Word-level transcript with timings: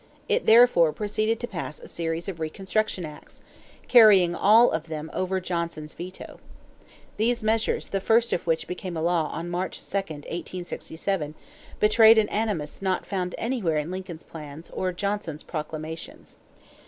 It 0.27 0.47
therefore 0.47 0.91
proceeded 0.93 1.39
to 1.41 1.47
pass 1.47 1.79
a 1.79 1.87
series 1.87 2.27
of 2.27 2.39
reconstruction 2.39 3.05
acts 3.05 3.43
carrying 3.87 4.33
all 4.33 4.71
of 4.71 4.87
them 4.87 5.11
over 5.13 5.39
Johnson's 5.39 5.93
veto. 5.93 6.39
These 7.17 7.43
measures, 7.43 7.89
the 7.89 8.01
first 8.01 8.33
of 8.33 8.47
which 8.47 8.65
became 8.65 8.97
a 8.97 9.01
law 9.03 9.27
on 9.31 9.47
March 9.51 9.77
2, 9.79 9.95
1867, 9.95 11.35
betrayed 11.79 12.17
an 12.17 12.29
animus 12.29 12.81
not 12.81 13.05
found 13.05 13.35
anywhere 13.37 13.77
in 13.77 13.91
Lincoln's 13.91 14.23
plans 14.23 14.71
or 14.71 14.91
Johnson's 14.91 15.43
proclamations. 15.43 16.37